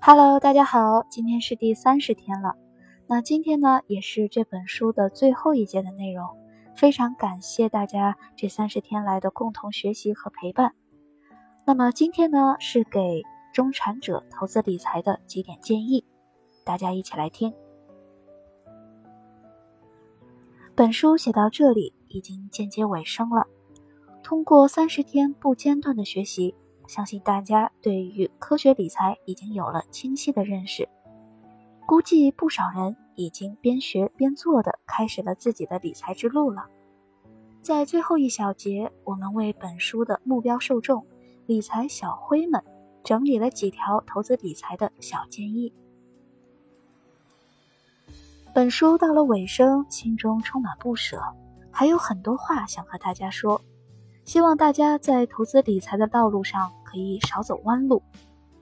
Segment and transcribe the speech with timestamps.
[0.00, 2.54] Hello，大家好，今天是第三十天了。
[3.08, 6.24] 那今天呢，也是这本书的最后一节的内容。
[6.76, 10.72] 非常感谢大家这三十天来的共同学习和陪伴。
[11.66, 13.22] 那么今天呢，是给
[13.52, 16.04] 中产者投资理财的几点建议，
[16.64, 17.52] 大家一起来听。
[20.76, 23.48] 本书写到这里已经渐接尾声了。
[24.22, 26.54] 通过三十天不间断的学习。
[26.88, 30.88] 相信大家对于科学理财已经有了清晰的认识，
[31.86, 36.66] 估计不少人已经边学边做的开始了自己的理财之路了。
[37.60, 41.06] 在最后一小节，我们为本书的目标受众——
[41.44, 42.64] 理财小灰们，
[43.04, 45.74] 整理了几条投资理财的小建议。
[48.54, 51.22] 本书到了尾声，心中充满不舍，
[51.70, 53.60] 还有很多话想和大家说。
[54.28, 58.02] 希望大家在投资理财的道路上可以少走弯路，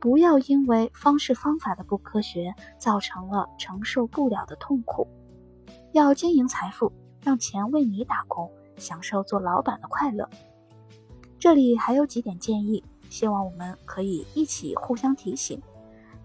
[0.00, 5.06] 不要因为方式方法的不科学造成了承受不了的痛苦。
[5.92, 10.28] 要经营财富，让钱为你打工，享受做老板的快乐。
[11.38, 15.62] 这里还有几点建议，希望我们可以一起互相提醒。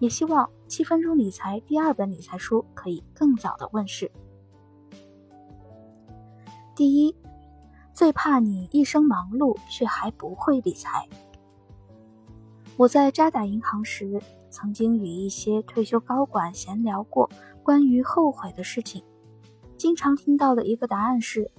[0.00, 4.10] 也希望七分钟理财第二本理财书可以更早的问世。
[6.74, 7.14] 第一。
[7.98, 11.04] 最怕你一生忙碌却还不会理财。
[12.76, 17.28] 我在渣打银行时，曾经与一些退休高管闲聊过
[17.60, 19.02] 关于后悔的事情。
[19.76, 21.50] 经常听到的一个答案是：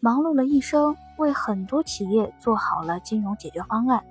[0.00, 4.02] 忙碌了一生，为很多企业做好了金融解决方案，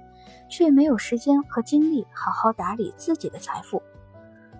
[0.48, 3.82] 却没有时间和精力好好打理自己的财富。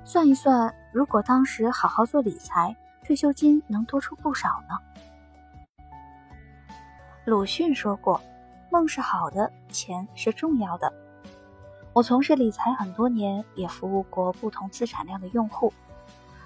[0.04, 4.76] 算一算，如果当时好好做理财，退休金能多出不少呢。
[7.26, 8.22] 鲁迅说过
[8.70, 10.94] ：“梦是好的，钱是重要的。”
[11.92, 15.74] 我从事理财很多年，也服务过不同资产量的用户。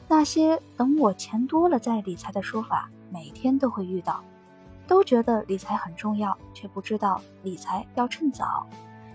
[0.07, 4.23] 那些“等我钱多了再理财”的说法，每天都会遇到，
[4.87, 8.65] 都觉得理财很重要，却不知道理财要趁早，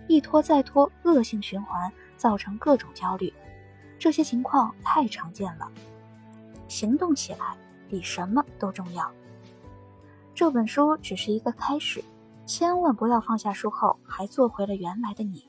[0.06, 3.32] 一拖再拖，恶性循环，造成各种焦虑。
[3.98, 5.66] 这些情况太常见了，
[6.69, 7.56] 行动起来
[7.88, 9.10] 比什么都重要。
[10.34, 12.03] 这本书只是一个开始，
[12.45, 15.49] 千万不要放下书后还做回了原来的你。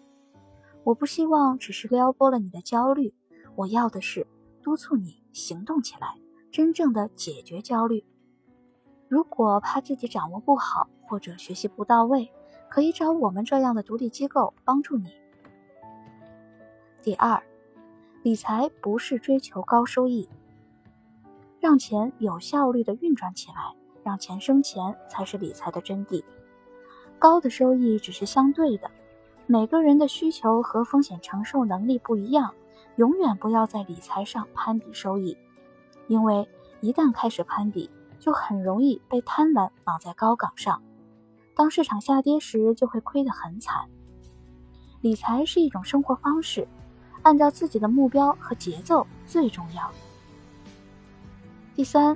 [0.83, 3.11] 我不希望只是撩拨了你的焦虑，
[3.55, 4.27] 我要的是
[4.61, 6.15] 督促你行动起来，
[6.51, 8.05] 真正的解决焦虑。
[9.07, 12.31] 如果怕自己掌握不好或者学习不到位，
[12.69, 15.09] 可以找我们这样的独立机构帮助你。
[17.01, 17.41] 第二，
[18.21, 20.29] 理财不是追求高收益，
[21.59, 23.75] 让钱有效率的运转起来。
[24.05, 26.23] 让钱生钱才是理财的真谛，
[27.17, 28.91] 高的收益只是相对的，
[29.47, 32.53] 每个人的需求和风险承受能力不一样，
[32.97, 35.35] 永远不要在理财上攀比收益，
[36.07, 36.47] 因为
[36.81, 37.89] 一旦开始攀比，
[38.19, 40.83] 就很容易被贪婪绑在高岗上，
[41.55, 43.89] 当市场下跌时就会亏得很惨。
[45.01, 46.67] 理财是一种生活方式，
[47.23, 49.89] 按照自己的目标和节奏最重要。
[51.73, 52.15] 第三。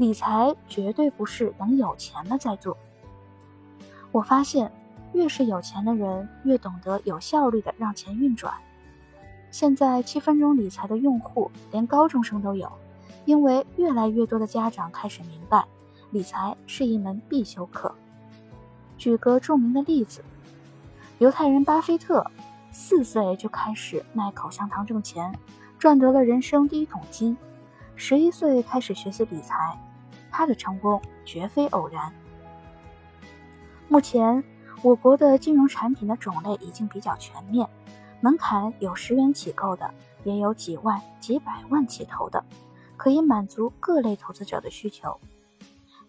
[0.00, 2.74] 理财绝对不是等有钱了再做。
[4.10, 4.72] 我发现，
[5.12, 8.54] 越是有钱的人，越懂得有效率的让钱运转。
[9.50, 12.72] 现在七分钟理财的用户连高中生都有，
[13.26, 15.62] 因为越来越多的家长开始明白，
[16.12, 17.94] 理财是一门必修课。
[18.96, 20.24] 举个著名的例子，
[21.18, 22.24] 犹太人巴菲特
[22.72, 25.30] 四岁就开始卖口香糖挣钱，
[25.78, 27.36] 赚得了人生第一桶金。
[27.96, 29.78] 十一岁开始学习理财。
[30.30, 32.12] 他的成功绝非偶然。
[33.88, 34.42] 目前，
[34.82, 37.68] 我国的金融产品的种类已经比较全面，
[38.20, 39.92] 门槛有十元起购的，
[40.22, 42.44] 也有几万、几百万起投的，
[42.96, 45.20] 可以满足各类投资者的需求。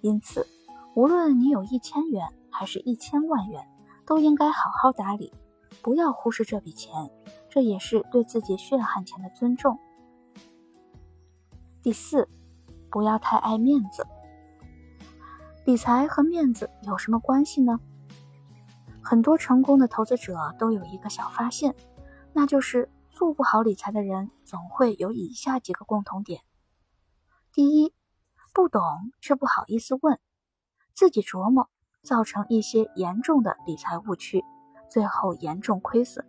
[0.02, 0.46] 因此，
[0.94, 3.68] 无论你有一千元还是一千万元，
[4.06, 5.34] 都应该好好打理，
[5.82, 7.10] 不要忽视这笔钱，
[7.50, 9.80] 这也是对自己血汗钱的尊重。
[11.82, 12.30] 第四。
[12.92, 14.06] 不要太爱面子。
[15.66, 17.80] 理财和面子有什么关系呢？
[19.04, 21.76] 很多成功的投资者都有一个小发现，
[22.34, 26.42] 那就是做不好理财的人总会有以下几个共同点：
[27.52, 27.94] 第一，
[28.54, 28.82] 不懂
[29.20, 30.20] 却不好意思问，
[30.94, 31.70] 自己琢磨，
[32.04, 34.44] 造成一些严重的理财误区，
[34.90, 36.26] 最后严重亏损。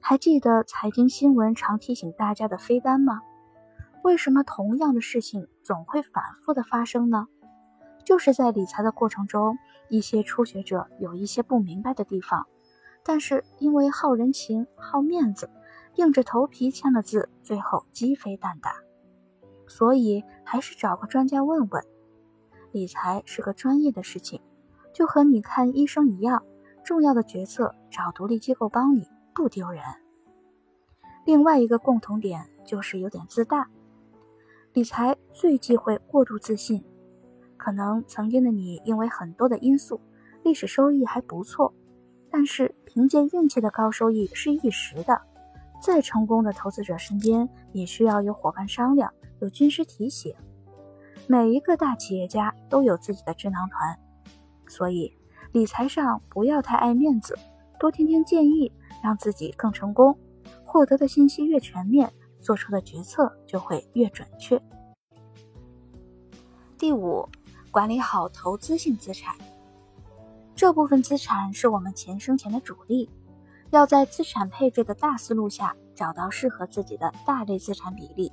[0.00, 3.22] 还记得财经新闻常提醒大家的飞单吗？
[4.02, 7.28] 为什么同样的事情总会反复的发生呢？
[8.04, 9.56] 就是在理财的过程中，
[9.88, 12.46] 一些初学者有一些不明白的地方，
[13.04, 15.48] 但是因为好人情、好面子，
[15.94, 18.74] 硬着头皮签了字，最后鸡飞蛋打。
[19.68, 21.84] 所以还是找个专家问问。
[22.72, 24.40] 理财是个专业的事情，
[24.92, 26.42] 就和你看医生一样，
[26.82, 29.80] 重要的决策找独立机构帮你不丢人。
[31.24, 33.68] 另外一个共同点就是有点自大。
[34.74, 36.82] 理财最忌讳过度自信。
[37.58, 40.00] 可能曾经的你因为很多的因素，
[40.42, 41.72] 历史收益还不错，
[42.30, 45.20] 但是凭借运气的高收益是一时的。
[45.80, 50.34] 再成功的投资者身边也需要有伙伴商量，有军师提醒。
[51.26, 53.98] 每一个大企业家都有自己的智囊团，
[54.68, 55.12] 所以
[55.52, 57.36] 理财上不要太爱面子，
[57.78, 58.72] 多听听建议，
[59.04, 60.18] 让自己更成功。
[60.64, 62.10] 获得的信息越全面，
[62.42, 64.60] 做出的决策就会越准确。
[66.76, 67.26] 第五，
[67.70, 69.34] 管理好投资性资产。
[70.54, 73.08] 这部分资产是我们钱生钱的主力，
[73.70, 78.30] 要在资产配置的大思路下找到适合自己的大类资产比例。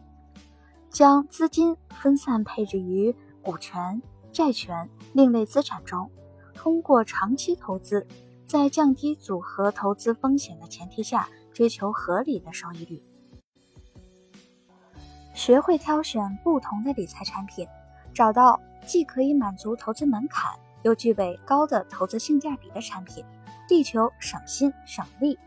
[0.90, 4.02] 将资金分散配置于股权、
[4.32, 6.12] 债权、另类资产中，
[6.56, 8.06] 通过长期投资，
[8.48, 13.02] 在降低组合投资风险的前提下，追求合理的收益率。
[15.40, 17.66] 学会挑选不同的理财产品，
[18.14, 20.52] 找到既可以满足投资门槛，
[20.82, 23.24] 又具备高的投资性价比的产品，
[23.70, 25.40] 力求省心省力。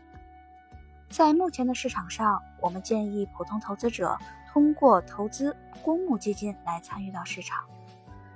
[1.09, 4.17] 在目前的市场上，我们建议普通投资者。
[4.51, 7.63] 通过投资公募基金来参与到市场，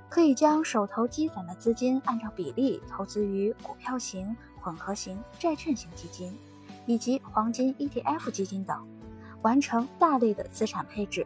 [0.08, 6.36] 可以将手头积攒的资金按照比例投资于股票型、混合型、债券型基金，
[6.86, 8.84] 以及黄金 ETF 基金等，
[9.42, 11.24] 完成大类的资产配置。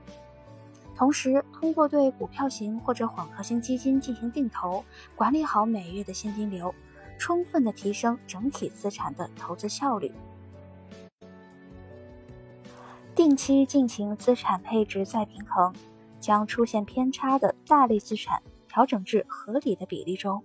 [1.03, 4.85] 同时，通过对股票型或者混合型基金进行定投，
[5.17, 6.73] 管理好每月的现金流，
[7.19, 10.13] 充分的提升整体资产的投资效率。
[13.17, 15.75] 定期进行资产配置再平衡，
[16.21, 20.45] 将出现偏差的大类资产调整至合理的比例中。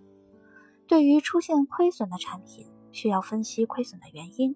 [0.87, 4.55] 对于出现亏损的产品，需要分析亏损的原因。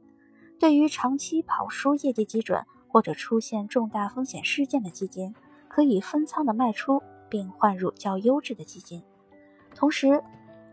[0.58, 5.36] 对于长期跑输业绩基准或者出现重大风险事件的基金，
[5.72, 9.02] 可以分仓的卖出，并换入较优质的基金。
[9.74, 10.22] 同时，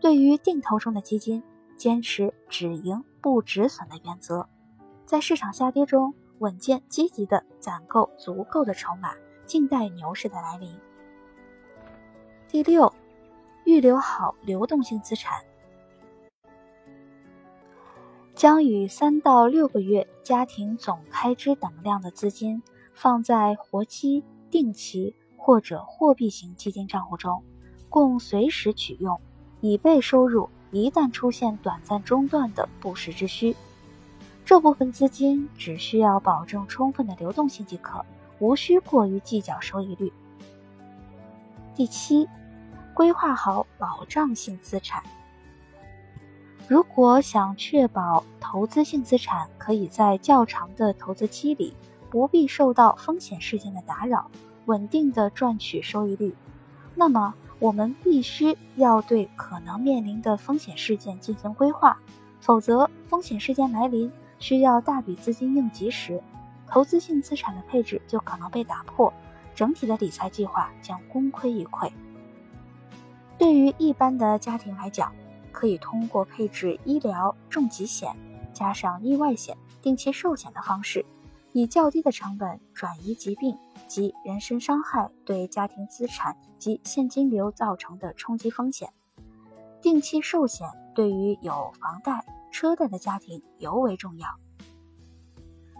[0.01, 1.41] 对于定投中的基金，
[1.77, 4.45] 坚持止盈不止损的原则，
[5.05, 6.13] 在市场下跌中。
[6.39, 9.13] 稳健积极的攒够足够的筹码，
[9.45, 10.73] 静待牛市的来临。
[12.47, 12.93] 第六，
[13.65, 15.43] 预留好流动性资产，
[18.33, 22.63] 将与三到六个月家庭总开支等量的资金
[22.93, 27.43] 放在活期、定期或者货币型基金账户中，
[27.89, 29.19] 供随时取用，
[29.61, 33.55] 以备收入一旦出现短暂中断的不时之需。
[34.45, 38.03] 这部分资金只需要保证充分的流动性即可，
[38.39, 40.11] 无需过于计较收益率。
[41.75, 42.27] 第七，
[42.93, 45.03] 规划好保障性资产。
[46.67, 51.73] 如果想确保投资性资产可以在较长的投资期里
[52.09, 54.29] 不必受到风险事件的打扰，
[54.65, 56.35] 稳定的赚取收益率，
[56.95, 61.97] 那么我们必须要对可能面临的风险事件进行规划，
[62.39, 64.11] 否则风险事件来临。
[64.41, 66.23] 需要大笔资金应急时，
[66.65, 69.11] 投资性资产的配置就可能被打破，
[69.53, 71.91] 整体的理财计划将功亏一篑。
[73.37, 75.13] 对于一般的家庭来讲，
[75.51, 78.15] 可以通过配置医疗重疾险，
[78.53, 81.05] 加上意外险、定期寿险的方式，
[81.53, 88.91] 以较低的成本转移疾病及人身伤害对家庭资产及现金流造成的冲击风险。
[89.81, 92.25] 定期寿险对于有房贷。
[92.51, 94.27] 车贷的家庭尤为重要。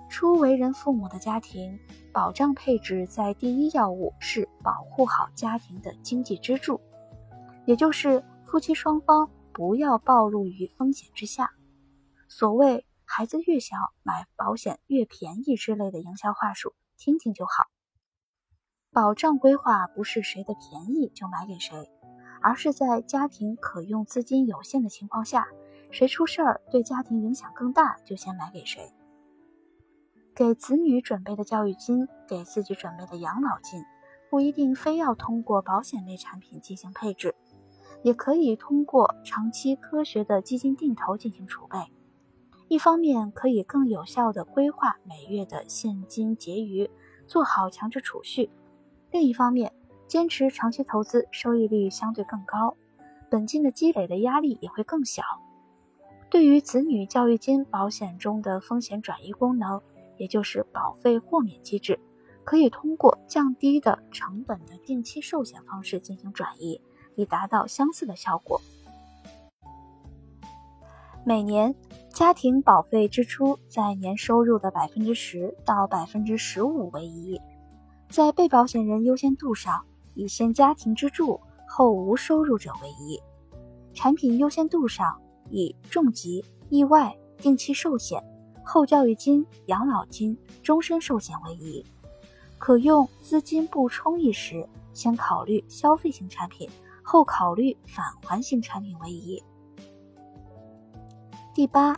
[0.08, 1.80] 初为人父母的家庭，
[2.14, 6.80] 保障配置在第一要务是保护好家庭的经济支柱，
[7.66, 11.52] 也就是夫妻双方不要暴露于风险之下。
[12.28, 17.66] 所谓“孩子越小买保险越便宜”之类的营销话术，听听就好。
[18.92, 21.89] 保障规划不是谁的便宜就买给谁，
[22.39, 25.48] 而是在家庭可用资金有限的情况下。
[25.92, 28.94] 谁出事儿对家庭影响更大，就先买给谁。
[30.36, 33.84] 给子女准备的教育金，给自己准备的养老金，
[34.30, 37.34] 不一定非要通过保险类产品进行配置，
[38.04, 41.80] 也可以通过长期科学的基金定投进行储备。
[42.70, 46.88] 一方面可以更有效地规划每月的现金结余，
[47.26, 48.48] 做好强制储蓄；
[49.10, 49.74] 另一方面，
[50.06, 52.78] 坚持长期投资，收益率相对更高，
[53.28, 55.24] 本金的积累的压力也会更小。
[56.30, 59.82] 对于子女教育金保险中的风险转移功能，
[60.18, 62.00] 也就是保费豁免机制，
[62.44, 66.80] 可以通过降低的成本的定期寿险方式进行转移，
[67.16, 68.62] 以达到相似的效果。
[71.26, 71.76] 每年
[72.12, 77.40] 家庭保费支出在年收入的百分之十到百分之十五为宜，
[78.10, 79.86] 在被保险人优先度上，
[80.16, 83.20] 以先家庭支柱后无收入者为宜；
[83.94, 88.24] 产品优先度上，以重疾、意外、定期寿险。
[88.64, 91.86] 后教育金、养老金、终身寿险为宜，
[92.58, 96.70] 可用资金不充裕时，先考虑消费型产品，
[97.04, 99.44] 后考虑返还型产品为宜。
[101.60, 101.94] 第八，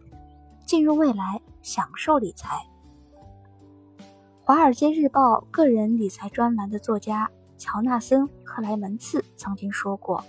[0.65, 2.65] 进入未来，享受理财。
[4.41, 10.25] 华尔街日报个人理财专栏的作家乔纳森·克莱门茨曾经说过：“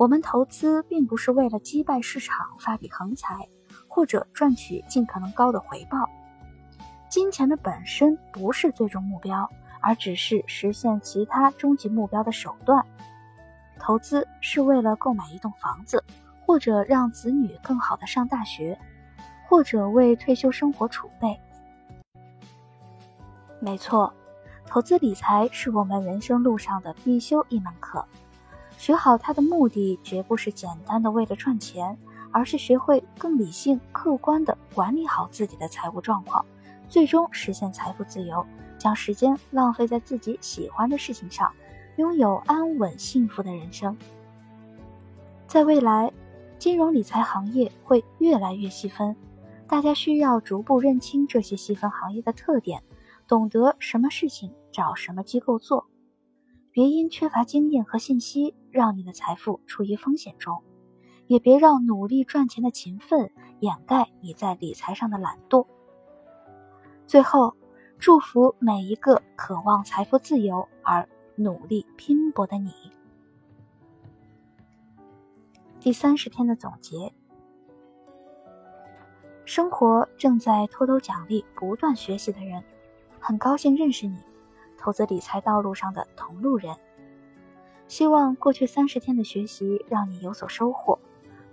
[0.00, 3.46] 我们投资并不是为了击败市场发笔横财。”
[3.86, 6.08] 或者赚取尽可能高的回报，
[7.10, 9.46] 金钱的本身不是最终目标，
[9.82, 12.82] 而只是实现其他终极目标的手段。
[13.78, 16.02] 投资是为了购买一栋房子，
[16.48, 18.78] 或者让子女更好的上大学，
[19.46, 21.38] 或者为退休生活储备。
[23.60, 24.10] 没错，
[24.66, 28.02] 投资理财是我们人生路上的必修一门课。
[28.78, 31.98] 学好它的目的，绝不是简单的为了赚钱。
[32.30, 36.44] 而是学会更理性、客观的管理好自己的财务状况，
[36.86, 38.44] 最终实现财富自由，
[38.76, 41.50] 将时间浪费在自己喜欢的事情上，
[41.96, 43.96] 拥有安稳幸福的人生。
[45.46, 46.12] 在未来，
[46.58, 49.14] 金融理财行业会越来越细分，
[49.68, 52.82] 大家需要逐步认清这些细分行业的特点，
[53.28, 55.86] 懂得什么事情找什么机构做，
[56.72, 60.62] 别因缺乏经验和信息，让你的财富处于风险中。
[61.28, 65.66] 也别让努力赚钱的勤奋掩盖你在理财上的懒惰。
[67.06, 67.54] 最后，
[67.98, 72.72] 祝福每一个渴望财富自由而努力拼搏的你。
[75.80, 77.12] 第三十天的总结：
[79.44, 82.60] 生活正在偷偷奖励不断学习的人，
[83.20, 84.18] 很高兴认识你，
[84.76, 86.74] 投资理财道路上的同路人。
[87.86, 90.98] 希望过去三十天的学习让你有所收获。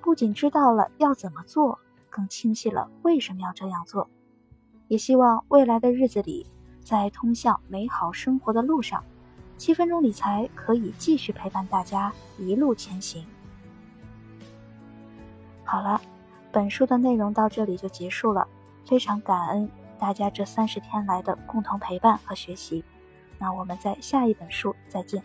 [0.02, 1.78] 不仅知道了要怎么做，
[2.10, 4.10] 更清晰了为什么要这样做。
[4.88, 6.48] 也希望未来的日子里，
[6.82, 9.04] 在通向美好生活的路上，
[9.56, 13.24] 七分钟理财可以继续陪伴大家一路前行。
[15.66, 16.00] 好了，
[16.52, 18.48] 本书的内容到这里就结束了，
[18.88, 19.70] 非常感恩
[20.00, 22.84] 大家这三十天来的共同陪伴和学习。
[23.40, 25.22] 那我们在下一本书再见。